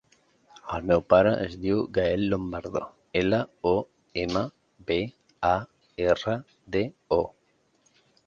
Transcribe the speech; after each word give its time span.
El 0.75 0.85
meu 0.91 1.01
pare 1.13 1.31
es 1.41 1.51
diu 1.65 1.81
Gael 1.97 2.23
Lombardo: 2.31 2.81
ela, 3.21 3.41
o, 3.73 3.75
ema, 4.23 4.43
be, 4.87 4.99
a, 5.53 5.53
erra, 6.09 6.37
de, 6.77 6.83
o. 7.19 7.23